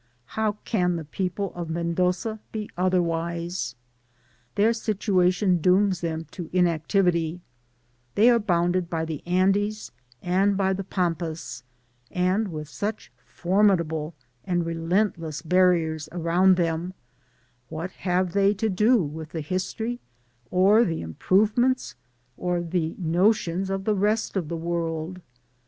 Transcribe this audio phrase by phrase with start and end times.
[0.33, 3.75] how cdn the people of Mendoza be otherwi^P
[4.55, 7.39] Their situcition dooms them to inactiritj;—
[8.15, 9.91] they are bounded by th6 Andes
[10.23, 11.61] and by the Pampas^
[12.09, 16.95] and, with such formi > dahte and relentless barriers around them,
[17.69, 19.99] what have they fo do with the history,
[20.49, 21.93] or the itnprovenientS)
[22.37, 25.21] or the notions of the rest of the world